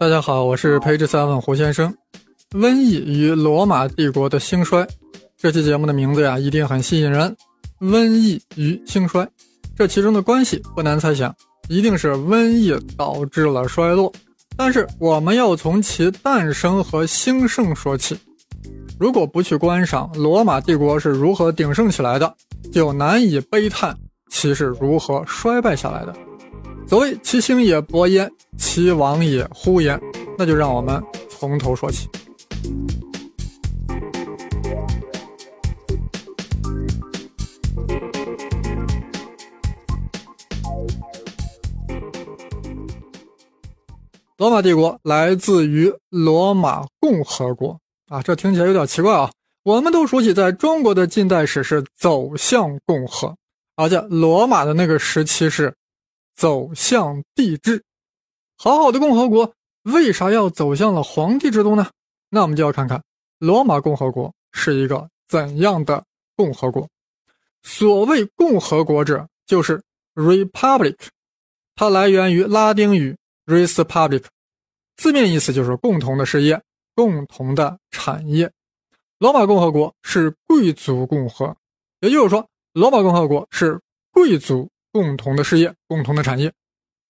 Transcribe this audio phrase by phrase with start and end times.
[0.00, 1.94] 大家好，我是培智三问胡先生。
[2.52, 4.88] 瘟疫与罗马帝国的兴衰，
[5.36, 7.36] 这期节目的名字呀，一定很吸引人。
[7.80, 9.28] 瘟疫与兴衰，
[9.76, 11.34] 这其中的关系不难猜想，
[11.68, 14.10] 一定是瘟疫导致了衰落。
[14.56, 18.18] 但是我们要从其诞生和兴盛说起。
[18.98, 22.34] 如果不去观赏罗马帝国是如何鼎盛起来的，
[22.72, 23.94] 就难以悲叹
[24.30, 26.14] 其是如何衰败下来的。
[26.90, 30.00] 所谓其兴也勃焉，其亡也忽焉，
[30.36, 32.08] 那就让我们从头说起。
[44.36, 49.30] 罗马帝国来自于罗马共和国啊，这听起来有点奇怪啊。
[49.62, 53.36] 我们都熟悉，在中国的近代史是走向共和，
[53.76, 55.72] 而且罗马的那个时期是。
[56.40, 57.84] 走向帝制，
[58.56, 59.52] 好好的共和国
[59.82, 61.90] 为啥要走向了皇帝制度呢？
[62.30, 63.04] 那我们就要看看
[63.38, 66.02] 罗马共和国是一个怎样的
[66.34, 66.88] 共和国。
[67.62, 69.82] 所谓共和国者，就是
[70.14, 70.96] republic，
[71.74, 74.24] 它来源于拉丁语 res public，
[74.96, 76.58] 字面意思就是共同的事业、
[76.94, 78.50] 共同的产业。
[79.18, 81.54] 罗马共和国是贵族共和，
[82.00, 83.78] 也就是说，罗马共和国是
[84.10, 84.69] 贵族。
[84.92, 86.52] 共同的事业，共同的产业。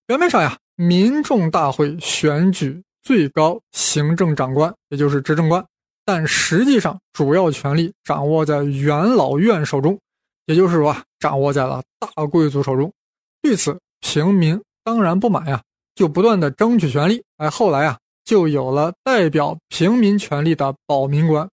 [0.06, 5.64] 表面上呀，民众大会选举最高行政长官，也就是执政官，
[6.04, 9.98] 但实际上主要权力掌握在元老院手中，
[10.46, 12.92] 也就是说啊，掌握在了大贵族手中。
[13.40, 15.62] 对此，平民当然不满呀，
[15.94, 17.22] 就不断的争取权利。
[17.36, 21.48] 哎，后来啊，就有了代表平民权利的保民官。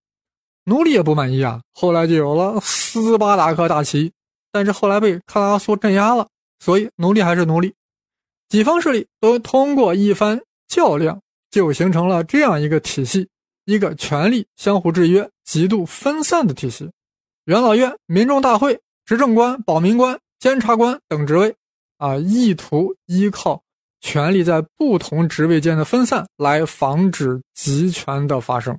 [0.66, 4.11] 奴隶也不满意啊，后来就有了斯巴达克大旗。
[4.58, 6.27] 但是后来被克拉苏镇压了，
[6.58, 7.72] 所以奴隶还是奴隶。
[8.50, 13.30] 几方势力都通过一番较量，就形成了这样一个体系：
[13.65, 16.89] 一个权力相互制约、极度分散的体系。
[17.45, 21.53] 元老院、民众大会、执政官、保民官、监察官等职位，
[21.99, 23.61] 啊，意图依靠
[24.02, 28.76] 权力在不同职位间的分散来防止集权的发生。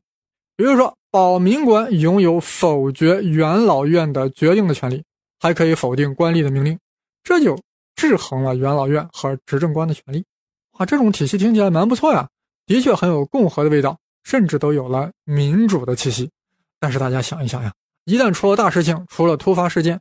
[0.56, 5.04] 比如说，保民官拥有否决元老院的决定的权利。
[5.40, 6.78] 还可以否定官吏的命令，
[7.22, 7.58] 这就
[7.96, 10.24] 制衡了元老院和执政官的权利。
[10.72, 12.28] 啊，这种体系听起来蛮不错呀，
[12.66, 16.30] 的确很有共和的味道，甚至都有了民主的气息。
[16.80, 17.72] 但是大家想一想呀，
[18.04, 20.00] 一旦出了大事情，出了突发事件，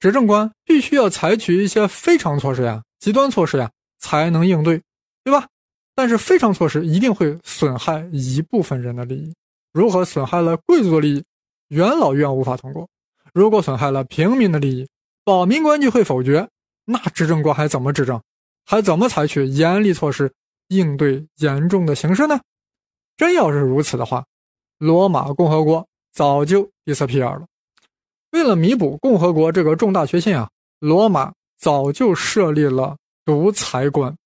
[0.00, 4.82] 执政官必须要采取一些非常措施呀、极端措施呀，才能应对，
[5.22, 5.46] 对吧？
[5.94, 9.34] 但是非常措施一定会损害一部分人的利益。
[9.72, 11.24] 如何损害了贵族的利益？
[11.68, 12.88] 元老院无法通过。
[13.34, 14.88] 如果损害了平民的利益，
[15.24, 16.48] 保民官就会否决，
[16.84, 18.22] 那执政官还怎么执政？
[18.64, 20.32] 还怎么采取严厉措施
[20.68, 22.40] 应对严重的形势呢？
[23.16, 24.24] 真要是如此的话，
[24.78, 27.44] 罗马共和国早就 disappear 了。
[28.30, 34.16] 为了弥补共和国这个重大缺陷啊，罗马早就设立了独裁官，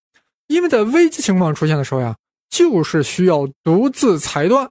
[0.48, 2.14] 因为在危机情况出现的时候呀，
[2.50, 4.68] 就是需要独自裁断，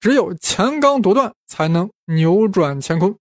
[0.00, 3.14] 只有强刚独断才能扭转乾坤。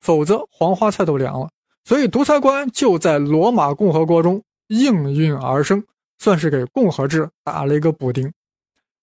[0.00, 1.48] 否则黄花菜都凉了，
[1.84, 5.84] 所以独裁官就在罗马共和国中应运而生，
[6.18, 8.32] 算是给共和制打了一个补丁。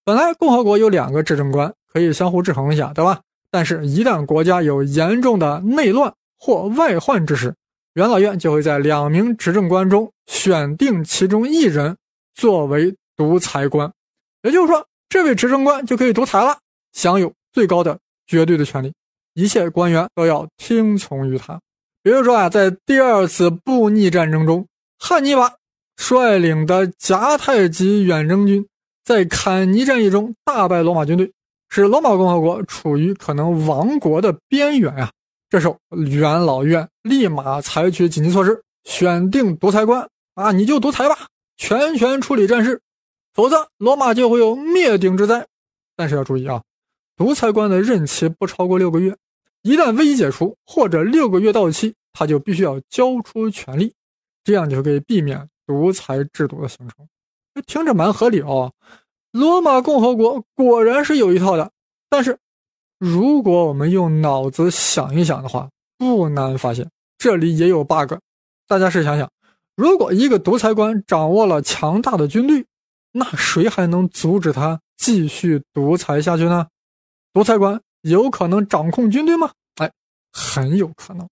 [0.03, 3.21] 本来共和国有两个执政官可以相互制衡一下，对吧？
[3.49, 7.55] 但是，一旦国家有严重的内乱或外患之时，
[7.93, 11.97] 元老院就会在两名执政官中选定其中一人
[12.33, 13.91] 作为独裁官，
[14.43, 16.57] 也就是说，这位执政官就可以独裁了，
[16.91, 17.97] 享有最高的
[18.27, 18.93] 绝对的权利。
[19.37, 21.59] 一切官员都要听从于他。
[22.01, 24.65] 比如说啊，在第二次布匿战争中，
[24.97, 25.53] 汉尼拔
[25.95, 28.67] 率领的迦太基远征军
[29.05, 31.31] 在坎尼战役中大败罗马军队，
[31.69, 35.11] 使罗马共和国处于可能亡国的边缘啊。
[35.51, 42.81] 这时候，元老院立马采取紧急措施，选定独裁官啊，你就独裁吧，全权处理战事，
[43.35, 45.45] 否则罗马就会有灭顶之灾。
[45.95, 46.63] 但是要注意啊，
[47.15, 49.15] 独裁官的任期不超过六个月。
[49.67, 53.93] 一旦危机解除或者六个月到期，他就必须要交出权力，
[54.45, 57.05] 这样就可以避免独裁制度的形成。
[57.65, 58.71] 听着蛮合理哦。
[59.31, 61.69] 罗马共和国果然是有一套的，
[62.09, 62.37] 但是
[62.97, 68.13] 如果我们用脑子想一想的话，不难发现这里也有 bug。
[68.69, 69.29] 大家试想想，
[69.75, 72.65] 如果一个独裁官掌握了强大的军队，
[73.11, 76.67] 那谁还能阻止他继续独裁下去呢？
[77.33, 77.81] 独裁官。
[78.01, 79.51] 有可能掌控军队吗？
[79.75, 79.91] 哎，
[80.31, 81.27] 很有可能。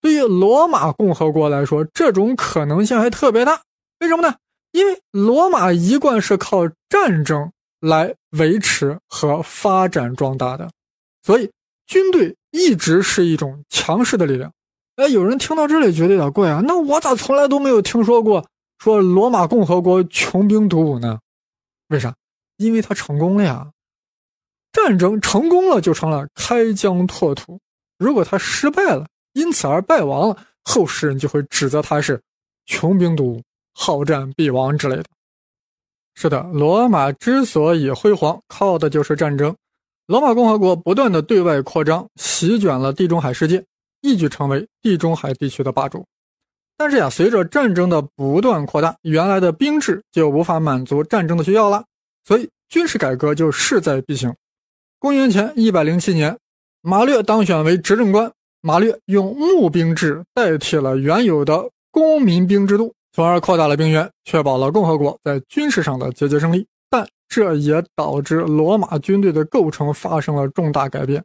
[0.00, 3.60] 对于罗马共和国来说，这种可能性还特别大。
[4.00, 4.34] 为什么呢？
[4.72, 10.70] 因为罗马一贯是靠战争来维持和发展壮大的。
[11.22, 11.50] 所以，
[11.86, 14.52] 军队一直是一种强势的力量。
[14.96, 18.46] 哎，有人听到这里觉得有点怪啊，那我咋从来都没有听说过
[18.78, 21.18] 说罗马共和国穷兵黩武呢？
[21.88, 22.14] 为啥？
[22.56, 23.70] 因为他成功了呀。
[24.72, 27.58] 战争成功了就成了开疆拓土，
[27.98, 32.20] 如果他失败了，因此而败亡了，后世人就会指责他是
[32.66, 33.42] 穷兵黩武、
[33.74, 35.04] 好战必亡之类的。
[36.14, 39.54] 是的，罗马之所以辉煌，靠的就是战争。
[40.06, 43.64] 罗马共和国不断的对外扩张，席卷了地中海世界，
[44.02, 46.04] 一举成为地中海地区的霸主。
[46.76, 51.84] 但是呀，随着战争的不断扩大，原来的兵制就无法满足战争的需要了，
[52.24, 54.34] 所以军事改革就势在必行。
[55.00, 56.36] 公元前一百零七年，
[56.82, 58.30] 马略当选为执政官。
[58.60, 66.66] 马略用募兵制代替了原有的公民兵制度，从而扩大了兵源，确保了共和国在军事上的节节胜利。
[66.90, 71.24] 但这也导致罗马军队的构成发生了重大改变。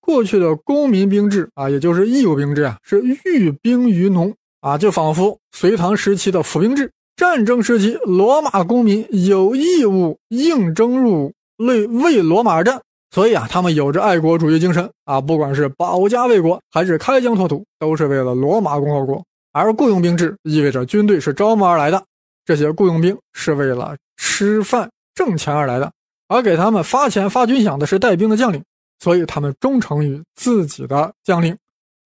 [0.00, 6.90] 过去的公民兵制啊，也就是义务兵制啊，是寓兵于农啊，就仿佛隋唐时期的府兵制。
[7.14, 12.80] 战争时期，罗马公民有义务应征入伍，为为罗马而战。
[13.12, 19.22] 所以啊，他们有着爱国主义精神啊，不管是保家卫国还是开疆拓土，都是为了罗马共和国。
[19.52, 22.02] 而雇佣兵制意味着军队是招募而来的，
[22.46, 25.92] 这些雇佣兵是为了吃饭挣钱而来的，
[26.26, 28.64] 而给他们发钱发军饷的是带兵的将领，
[28.98, 31.54] 所以他们忠诚于自己的将领，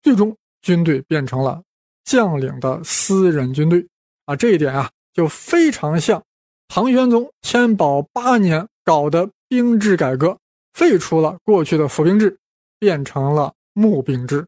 [0.02, 1.62] 最终军队变成了
[2.04, 3.86] 将领的私人军队
[4.24, 6.20] 啊，这一点啊，就非常像
[6.66, 10.36] 唐玄宗天宝八年搞的兵制改革。
[10.76, 12.38] 废除了过去的府兵制，
[12.78, 14.46] 变成了募兵制。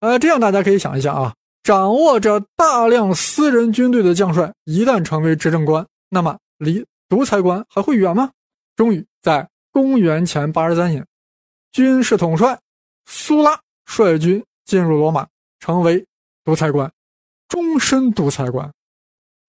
[0.00, 8.32] 呃，这样大家可以想一下啊，掌握着大量私人军队的将帅，一旦成为执政官，那么离独裁官还会远吗？
[8.74, 11.06] 终于在公元前八十三年，
[11.70, 12.58] 军事统帅
[13.06, 15.28] 苏拉率军进入罗马，
[15.60, 16.04] 成为
[16.42, 16.90] 独裁官，
[17.46, 18.72] 终身独裁官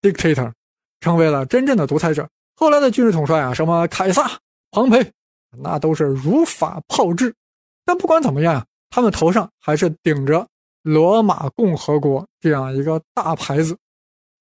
[0.04, 0.54] ，dictator，
[1.00, 2.30] 成为了真正的独裁者。
[2.56, 4.40] 后来的军事统帅啊，什么凯撒、
[4.70, 5.12] 庞培。
[5.58, 7.34] 那都是如法炮制，
[7.86, 10.48] 但不管怎么样呀，他们头上还是顶着
[10.84, 13.78] 罗马共和国这样一个大牌子。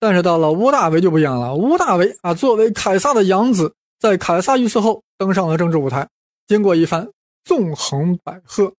[0.00, 6.08] 但是到了屋大维就不一样了，屋大维啊，作为凯撒的养子，在凯撒遇刺后登上了政治舞台，
[6.46, 7.08] 经过一番
[7.42, 8.72] 纵横捭阖、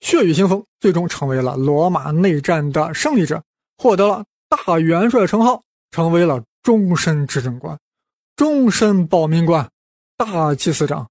[0.00, 3.42] 血雨腥风，最终成为了罗马内战的胜利者，
[3.78, 5.60] 获得了大元帅称号，
[5.90, 7.76] 成为了终身执政官、
[8.36, 9.68] 终身保民官、
[10.16, 11.09] 大祭司长。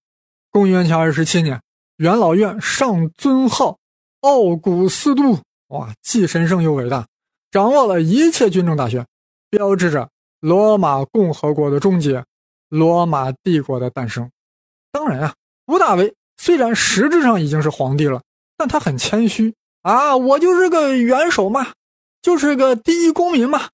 [0.52, 1.62] 公元前二十七年，
[1.98, 3.78] 元老院上尊号
[4.22, 7.08] 奥古斯都，哇，既神圣又伟大，
[7.52, 9.06] 掌握了一切军政大权，
[9.52, 10.10] 标志着
[10.40, 12.26] 罗马共和国的终结，
[12.68, 14.30] 罗马帝国的诞生。
[14.92, 15.36] 当然啊，
[15.68, 18.24] 吴大维虽然实质上已经是皇帝了，
[18.58, 19.54] 但他很谦虚
[19.84, 21.74] 啊，我就是个元首嘛，
[22.24, 23.70] 就是个第一公民嘛。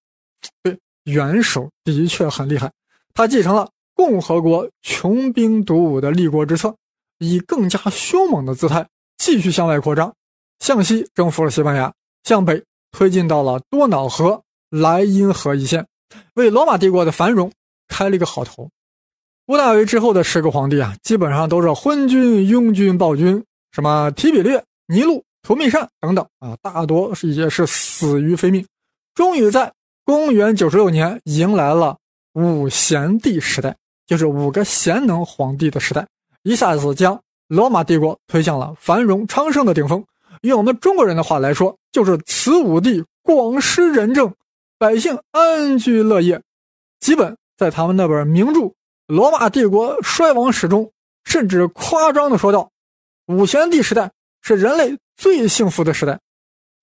[0.61, 2.69] 对，元首的确很厉害，
[3.13, 3.69] 他继承了。
[3.95, 6.75] 共和国穷兵黩武的立国之策，
[7.17, 8.85] 以更加凶猛的姿态
[9.17, 10.13] 继续向外扩张，
[10.59, 11.91] 向西征服了西班牙，
[12.23, 12.61] 向北
[12.91, 15.87] 推进到了多瑙河、莱茵河一线，
[16.33, 17.49] 为罗马帝国的繁荣
[17.87, 18.69] 开了一个好头。
[19.47, 28.65] 屋大维之后的十个皇帝啊，基本上都是昏君、拥军、暴君，什么提比略、尼禄、图密善等等啊，大多是也是死于非命。
[29.13, 29.71] 终于在
[30.03, 31.97] 公元九十六年迎来了
[32.33, 33.77] 五贤帝时代。
[34.07, 36.07] 就是五个贤能皇帝的时代，
[36.43, 40.03] 一下子将罗马帝国推向了繁荣昌盛的顶峰。
[40.41, 44.33] 用我们中国人的话来说，就是此五帝广施仁政，
[44.77, 46.41] 百姓安居乐业。
[46.99, 48.59] 基本在他们那本名著
[49.07, 50.91] 《罗马帝国衰亡史》中，
[51.23, 52.69] 甚至夸张的说道
[53.27, 56.19] ：“五贤帝时代是人类最幸福的时代。”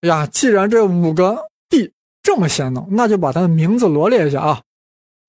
[0.02, 4.62] 哎呀，既然这五个帝这么贤能，那就把他的名字罗列一下啊：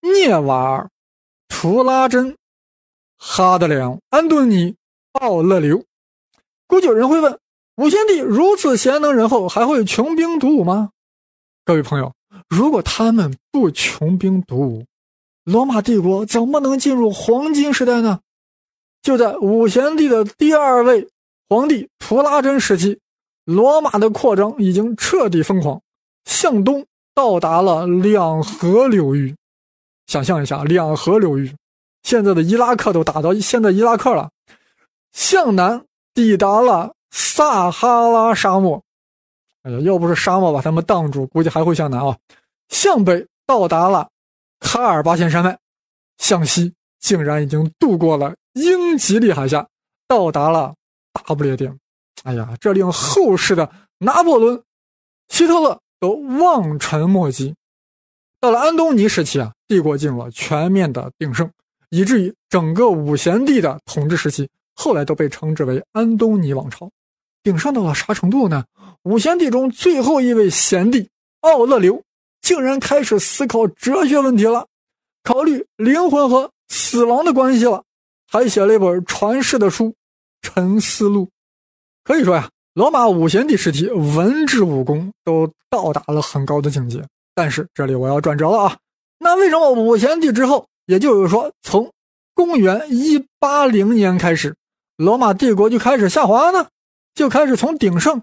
[0.02, 0.90] 涅瓦尔。
[1.56, 2.36] 图拉真、
[3.18, 4.76] 哈德良、安东尼、
[5.14, 5.86] 奥勒留，
[6.68, 7.38] 估计有人会问：
[7.76, 10.90] 五贤帝如此贤能仁厚，还会穷兵黩武吗？
[11.64, 12.12] 各位朋友，
[12.50, 14.86] 如果他们不穷兵黩武，
[15.46, 18.20] 罗马帝国怎么能进入黄金时代呢？
[19.04, 21.08] 就在五贤帝的第二位
[21.48, 23.00] 皇帝图拉真时期，
[23.46, 25.82] 罗马的扩张已经彻底疯狂，
[26.26, 29.34] 向东到达了两河流域。
[30.06, 31.56] 想象一下，两河流域，
[32.04, 34.30] 现在的伊拉克都打到现在伊拉克了，
[35.12, 38.84] 向南抵达了撒哈拉沙漠，
[39.64, 42.18] 哎呀，要不是沙漠把他们挡住，估计还会向南啊。
[42.70, 44.10] 向北到达了
[44.60, 45.58] 卡尔巴阡山脉，
[46.18, 49.68] 向西竟然已经渡过了英吉利海峡，
[50.08, 50.74] 到达了
[51.14, 51.78] 大不列颠。
[52.24, 53.70] 哎呀，这令后世的
[54.00, 54.62] 拿破仑、
[55.30, 57.54] 希特勒都望尘莫及。
[58.44, 61.50] 到了安东尼时期啊，帝国进入了全面的鼎盛，
[61.92, 66.92] 以至于整个五贤帝的统治时期，后来都被称之为安东尼王朝。
[67.42, 68.66] 鼎盛到了啥程度呢？
[69.04, 71.10] 五贤帝中最后一位贤帝
[71.40, 72.04] 奥勒留，
[72.42, 74.68] 竟然开始思考哲学问题了，
[75.24, 77.86] 考虑灵魂和死亡的关系了，
[78.30, 79.86] 还写了一本传世的书
[80.42, 81.28] 《沉思录》。
[82.04, 87.02] 可以说呀，罗马五贤帝时期文治武功都到达了很高的境界。
[87.36, 88.78] 但是这里我要转折了啊，
[89.20, 91.92] 那为什么五贤帝之后，也就是说从
[92.34, 94.56] 公元一八零年开始，
[94.98, 96.68] 罗马帝国就开始下滑呢？
[97.16, 98.22] 就开始从鼎盛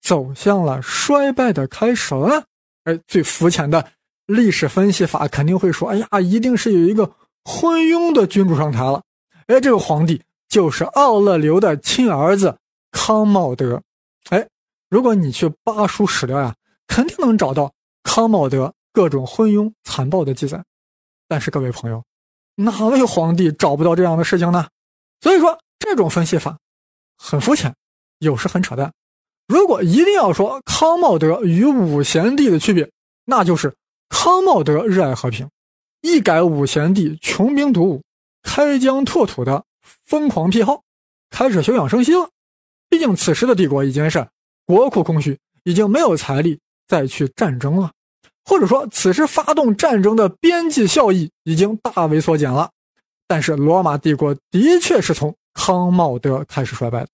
[0.00, 2.44] 走向了衰败的开始了呢？
[2.84, 3.86] 哎，最肤浅的
[4.26, 7.10] 历史分析法肯定会说，哎呀，一定是有一个
[7.44, 9.02] 昏庸的君主上台了。
[9.46, 12.56] 哎，这个皇帝就是奥勒留的亲儿子。
[12.96, 13.82] 康茂德，
[14.30, 14.46] 哎，
[14.88, 16.54] 如果你去扒书史料呀，
[16.86, 17.72] 肯定能找到
[18.04, 20.64] 康茂德各种昏庸残暴的记载。
[21.26, 22.04] 但是各位朋友，
[22.54, 24.68] 哪位皇帝找不到这样的事情呢？
[25.20, 26.58] 所以说这种分析法
[27.16, 27.74] 很肤浅，
[28.18, 28.92] 有时很扯淡。
[29.48, 32.90] 如果一定要说康茂德与五贤帝的区别，
[33.24, 33.74] 那就是
[34.08, 35.48] 康茂德热爱和平，
[36.02, 38.02] 一改五贤帝穷兵黩武、
[38.42, 39.64] 开疆拓土的
[40.04, 40.82] 疯狂癖好，
[41.30, 42.30] 开始休养生息了。
[42.88, 44.28] 毕竟，此时的帝国已经是
[44.66, 47.92] 国库空虚，已经没有财力再去战争了，
[48.44, 52.70] 或者说，此时发动战争的边际效益已经大为缩减了。
[53.26, 57.08] 但是，罗马帝国的确是从康茂德开始衰败的。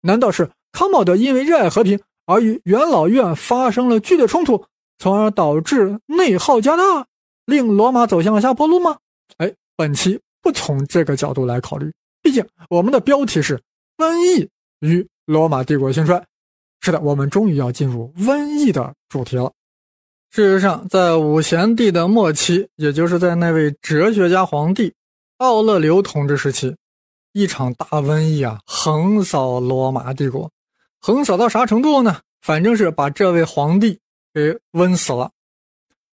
[0.00, 4.64] 难道是康茂德因为热爱和平而与元老院发生了剧烈冲突，
[4.98, 7.06] 从而导致内耗加大，
[7.46, 8.98] 令罗马走向了下坡路吗？
[9.38, 13.60] 哎，本期不从这个角度来考虑，毕竟我们的标题是
[13.96, 14.48] 瘟疫
[14.80, 15.06] 与。
[15.26, 16.20] 罗马帝国兴衰，
[16.84, 19.52] 是的，我们终于要进入瘟疫的主题了。
[20.30, 24.92] 事实上，在五贤帝的末期，也就是在那位哲学家皇帝
[25.36, 26.76] 奥勒留统治时期，
[27.32, 30.50] 一场大瘟疫啊，横扫罗马帝国。
[31.00, 32.18] 横扫到啥程度呢？
[32.40, 34.00] 反正是把这位皇帝
[34.34, 35.30] 给瘟死了。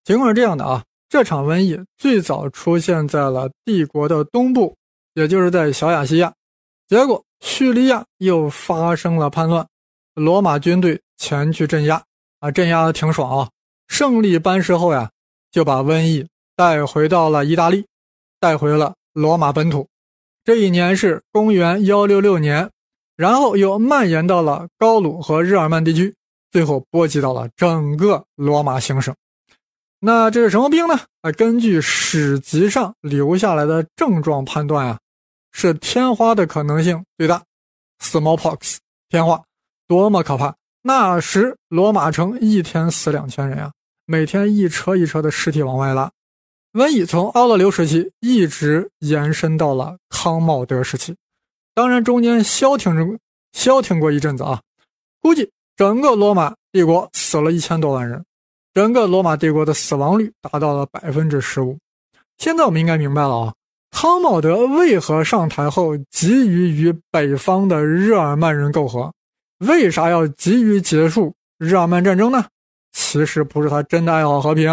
[0.03, 4.75] 情况是这样的啊，这场瘟疫最早出现在了帝国的东部，
[5.15, 6.31] 也就是在小亚细亚，
[6.87, 7.23] 结果。
[7.41, 9.65] 叙利亚又发生了叛乱，
[10.19, 12.03] 罗马军队前去镇压，
[12.39, 13.49] 啊，镇压的挺爽啊！
[13.87, 15.09] 胜利班师后呀，
[15.49, 17.85] 就把瘟疫带回到了意大利，
[18.39, 19.87] 带回了罗马本土。
[20.43, 22.69] 这一年是公元幺六六年，
[23.15, 26.13] 然后又蔓延到了高卢和日耳曼地区，
[26.51, 29.15] 最后波及到了整个罗马行省。
[29.99, 30.99] 那这是什么病呢？
[31.21, 34.99] 啊，根据史籍上留下来的症状判断啊。
[35.51, 37.41] 是天花的可能性最大
[38.03, 38.77] ，smallpox
[39.09, 39.41] 天花
[39.89, 40.55] 多么可怕！
[40.83, 43.71] 那时罗马城一天死两千人啊，
[44.05, 46.11] 每天一车一车的尸体往外拉。
[46.73, 51.15] 瘟疫从奥勒留时期一直延伸到了康茂德时期，
[51.73, 53.17] 当然中间消停着
[53.51, 54.61] 消停过一阵子啊。
[55.21, 58.23] 估计整个罗马帝国死了一千多万人，
[58.75, 61.75] 整个罗马帝国的死亡率达到了百分之十五。
[62.37, 63.53] 现在我们应该明白了啊。
[63.89, 69.11] 康茂德为何上台后急于与北方的日耳曼人媾和？
[69.59, 72.45] 为啥要急于结束日耳曼战争呢？
[72.91, 74.71] 其实不是他真的爱好和平，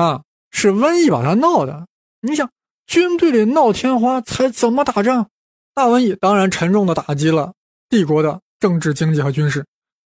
[0.51, 1.87] 是瘟疫把他闹的。
[2.21, 2.49] 你想，
[2.87, 5.29] 军队里闹天花，才怎么打仗？
[5.75, 7.53] 大瘟疫当然沉重的打击了
[7.89, 9.67] 帝国的政治、经济和军事，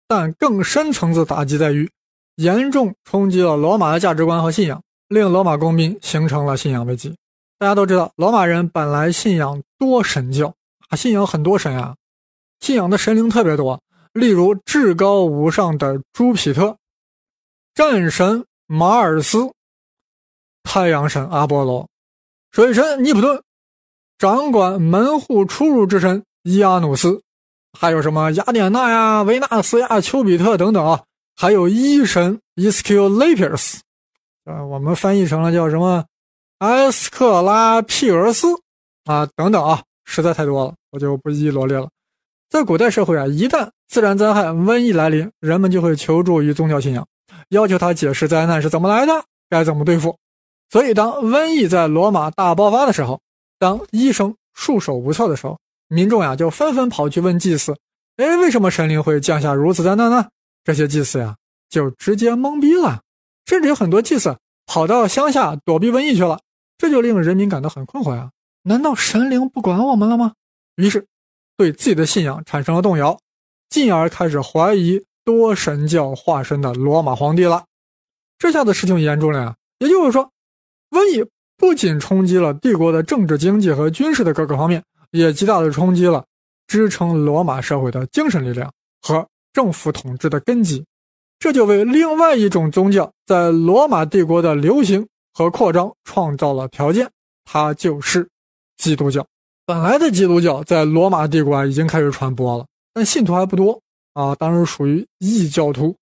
[0.07, 1.89] 但更深层次打击在于，
[2.35, 7.15] 严重冲击了罗马的价值观和信仰，令罗马公民形成了信仰危机。
[7.57, 10.53] 大家都知道，罗马人本来信仰多神教
[10.89, 11.95] 啊，信仰很多神啊，
[12.59, 13.81] 信仰的神灵特别多。
[14.15, 16.77] 例如至高无上的朱庇特、
[17.73, 19.51] 战神马尔斯、
[20.63, 21.89] 太阳神阿波罗、
[22.51, 23.43] 水神尼普顿、
[24.17, 27.21] 掌管门户出入之神伊阿努斯，
[27.77, 31.03] 还有什么雅典娜呀、维纳斯呀、丘比特等等啊，
[31.35, 33.81] 还有医神伊斯库雷皮斯，
[34.45, 36.05] 呃，我们翻译成了叫什么？
[36.59, 38.47] 埃斯克拉庇俄斯
[39.03, 41.89] 啊，等等啊，实在太多了，我就不一一罗列了。
[42.49, 47.07] 在古代社会啊，一旦自然灾害、瘟疫来临，人们就会求助于宗教信仰，
[47.49, 50.17] 要求他解释灾难是怎么来的，该怎么对付。
[50.69, 53.21] 所以，当瘟疫在罗马大爆发的时候，
[53.59, 57.75] 当医生束手无策的时候，民众呀就纷纷跑去问祭司
[58.17, 60.27] ：“哎，为什么神灵会降下如此灾难呢？”
[60.65, 61.35] 这些祭司呀
[61.69, 63.01] 就直接懵逼了，
[63.45, 66.39] 甚至有很多祭司跑到乡下躲避瘟疫去了。
[66.77, 68.31] 这就令人民感到很困惑呀！
[68.63, 70.33] 难道神灵不管我们了吗？
[70.75, 71.05] 于是，
[71.55, 73.17] 对自己的信仰产生了动摇，
[73.69, 77.65] 进而开始怀疑多神教化身的罗马皇帝了。
[78.37, 79.55] 这下子事情严重了呀！
[79.79, 80.29] 也就是说，
[80.91, 81.25] 瘟疫
[81.57, 86.23] 不仅冲击了帝国的政治、经济和军事的各个方面，也极大的冲击了
[86.67, 90.85] 支撑罗马社会的精神力量和政府统治的根基。
[91.39, 97.09] 这就为另外一种宗教在罗马帝国的流行和扩张创造了条件，
[97.43, 98.27] 它就是
[98.77, 99.25] 基督教。
[99.65, 102.65] 本来的基督教在罗马帝国已经开始传播了，
[102.95, 103.81] 但信徒还不多
[104.13, 105.93] 啊，当时属于异教徒，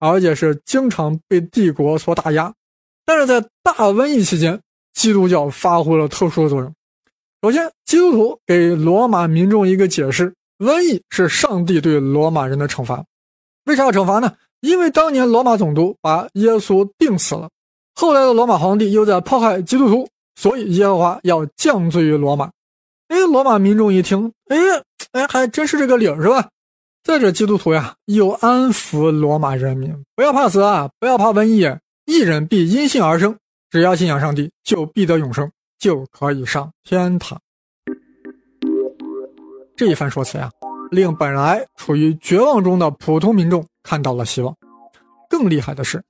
[0.00, 2.52] 而且是经常被帝国所打压。
[3.06, 4.60] 但是在大瘟疫期间，
[4.92, 6.74] 基督教发挥了特殊的作用。
[7.40, 13.04] 首先，基督徒给罗马民众一个解释：瘟疫是上帝对罗马人的惩罚。
[13.66, 14.34] 为啥要惩罚呢？
[14.60, 17.48] 因为当年罗马总督把耶稣钉死了，
[17.94, 22.50] 后来的罗马皇帝又在迫害基督徒，所以耶和华要降罪于罗马。
[23.08, 24.56] 哎，罗马民众一听，哎
[25.12, 26.48] 哎，还真是这个理儿是吧？
[27.02, 31.66] 再者，基督徒呀，又安抚罗马人民，不要怕死啊，不要怕瘟疫，
[32.04, 33.36] 一人必因信而生，
[33.70, 37.40] 只要信仰上帝，就必得永生，就可以上天堂。
[39.76, 40.50] 这一番说辞呀，
[40.90, 43.64] 令本来处于绝望中的普通民众。
[43.82, 44.54] 看到了希望，
[45.28, 46.02] 更厉害的是，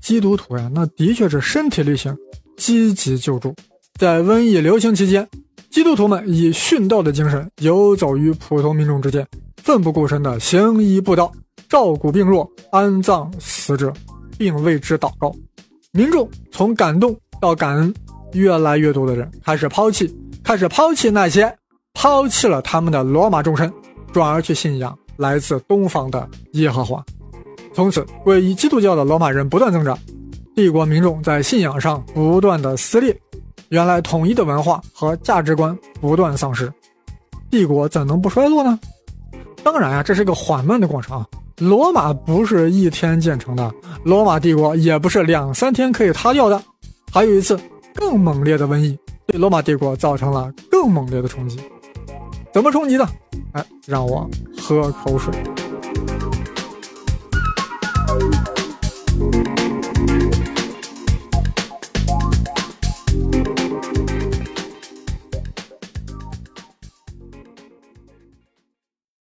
[0.00, 2.16] 基督徒呀，那的确是身体力行，
[2.56, 3.52] 积极救助。
[3.98, 5.28] 在瘟疫流行期间，
[5.76, 9.28] 基督徒们以殉道的精神游走于普通民众之间，
[9.62, 11.30] 奋不顾身地行医布道，
[11.68, 13.92] 照顾病弱，安葬死者，
[14.38, 15.30] 并为之祷告。
[15.92, 17.94] 民众从感动到感恩，
[18.32, 20.10] 越来越多的人开始抛弃，
[20.42, 21.54] 开始抛弃那些
[21.92, 23.70] 抛弃了他们的罗马众神，
[24.14, 27.04] 转而去信仰来自东方的耶和华。
[27.74, 29.98] 从此，皈依基督教的罗马人不断增长，
[30.54, 33.14] 帝国民众在信仰上不断的撕裂，
[33.68, 36.72] 原来统一的文化和价值观不断丧失，
[37.50, 38.78] 帝国怎能不衰落呢？
[39.62, 41.26] 当然呀，这是个缓慢的过程啊。
[41.58, 43.72] 罗马不是一天建成的，
[44.04, 46.62] 罗马帝国也不是两三天可以塌掉的。
[47.10, 47.58] 还有一次
[47.94, 51.58] 更猛烈的瘟疫，对罗马帝国造成了更猛烈的冲击。
[52.52, 53.08] 怎么冲击的？
[53.52, 54.28] 哎，让我
[54.60, 55.32] 喝口水。